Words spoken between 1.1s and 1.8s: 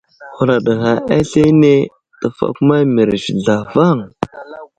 aslane